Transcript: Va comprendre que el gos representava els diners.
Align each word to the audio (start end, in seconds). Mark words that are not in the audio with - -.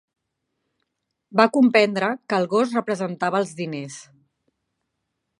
Va 1.41 1.45
comprendre 1.57 2.09
que 2.33 2.39
el 2.43 2.47
gos 2.53 2.73
representava 2.77 3.41
els 3.43 3.53
diners. 3.63 3.99